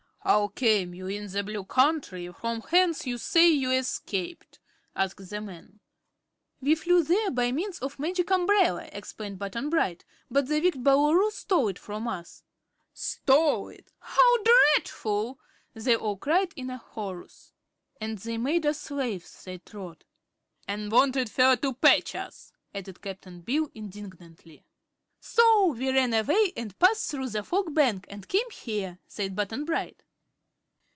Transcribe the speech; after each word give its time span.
"How 0.23 0.49
came 0.49 0.93
you 0.93 1.07
in 1.07 1.31
the 1.31 1.41
Blue 1.43 1.63
Country, 1.63 2.31
from 2.31 2.61
whence 2.61 3.07
you 3.07 3.17
say 3.17 3.49
you 3.49 3.71
escaped?" 3.71 4.59
asked 4.95 5.27
the 5.31 5.41
man. 5.41 5.79
"We 6.61 6.75
flew 6.75 7.01
there 7.03 7.31
by 7.31 7.51
means 7.51 7.79
of 7.79 7.97
a 7.97 8.01
Magic 8.03 8.29
Umbrella," 8.29 8.87
explained 8.93 9.39
Button 9.39 9.71
Bright; 9.71 10.05
"but 10.29 10.45
the 10.45 10.61
wicked 10.61 10.83
Boolooroo 10.83 11.31
stole 11.31 11.69
it 11.69 11.79
from 11.79 12.07
us." 12.07 12.43
"Stole 12.93 13.69
it! 13.69 13.91
How 13.97 14.37
dreadful," 14.43 15.39
they 15.73 15.95
all 15.95 16.17
cried 16.17 16.53
in 16.55 16.69
a 16.69 16.77
chorus. 16.77 17.51
"And 17.99 18.19
they 18.19 18.37
made 18.37 18.67
us 18.67 18.79
slaves," 18.79 19.27
said 19.27 19.65
Trot. 19.65 20.03
"An' 20.67 20.91
wanted 20.91 21.31
fer 21.31 21.55
to 21.55 21.73
patch 21.73 22.13
us," 22.13 22.53
added 22.75 23.01
Cap'n 23.01 23.41
Bill, 23.41 23.71
indignantly. 23.73 24.65
"So 25.19 25.71
we 25.71 25.89
ran 25.89 26.13
away 26.13 26.53
and 26.55 26.77
passed 26.77 27.09
through 27.09 27.29
the 27.29 27.41
Fog 27.41 27.73
Bank 27.73 28.05
and 28.07 28.27
came 28.29 28.51
here," 28.51 28.99
said 29.07 29.35
Button 29.35 29.65
Bright. 29.65 30.03